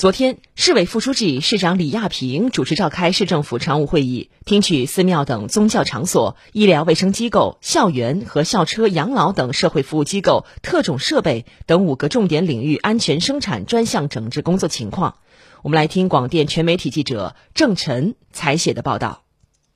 [0.00, 15.16] 昨天，市委副书记、市长李亚平主持召开市政府常务会议，听取寺庙等宗教场所、医疗卫生机构、校园和校车、养老等社会服务机构特种设备等五个重点领域安全生产专项整治工作情况。
[15.60, 19.24] 我们来听广电全媒体记者郑晨采写的报道。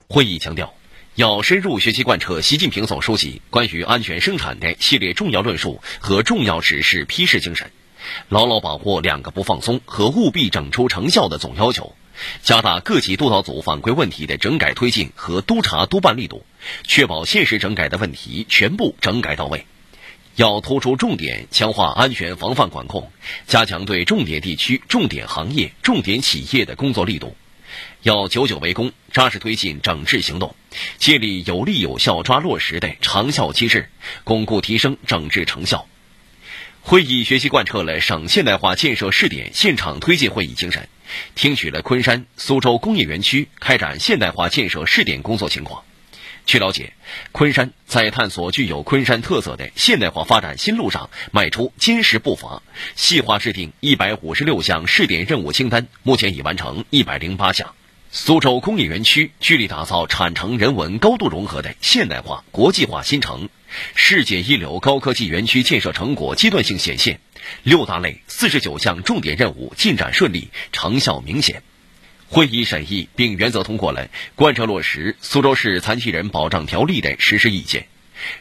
[0.09, 0.73] 会议强调，
[1.17, 7.71] 要深入学习贯彻习近平总书记关于安全生产的系列重要论述和重要指示批示精神。
[8.29, 11.95] 牢牢把握“两个不放松”和务必整出成效的总要求，
[12.43, 16.45] 加大各级督导组反馈问题的整改推进和督查督办力度，
[16.85, 19.67] 确保现实整改的问题全部整改到位。
[20.37, 23.13] 要突出重点强化安全防范管控，
[23.47, 27.37] 加强对重点地区、重点行业、重点企业的工作力度。
[28.03, 30.55] 要久久为功，扎实推进整治行动，
[30.99, 33.89] 建立有力有效抓落实的长效机制，
[34.25, 35.87] 巩固提升整治成效。
[36.87, 40.87] 会议学习贯彻了省现代化建设试点现场推进会议精神，
[41.35, 45.83] 听取了昆山、苏州工业园区开展现代化建设试点工作情况。
[46.45, 46.93] 据了解，
[47.33, 52.63] 昆山在探索具有昆山特色的现代化发展新路上迈出坚实步伐，
[52.95, 57.75] 细化制定一百五十六项试点任务清单，目前已完成一百零八项。
[58.17, 63.49] 苏州工业园区聚力打造产城人文高度融合的现代化国际化新城。
[63.97, 67.19] 世界一流高科技园区建设成果阶段性显现，
[67.65, 71.65] 六大类四十九项重点任务进展顺利，成效明显。
[72.29, 77.89] 会议审议并原则通过了贯彻落实《苏州市残疾人保障条例》的实施意见，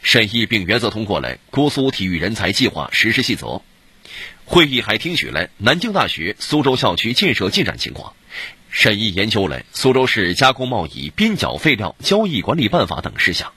[0.04, 3.60] 审议并原则通过了姑苏体育人才计划实施细则。
[4.44, 8.14] 会议还听取了南京大学苏州校区建设进展情况，
[8.74, 13.52] 审议研究了苏州市加工贸易边角废料交易管理办法等事项。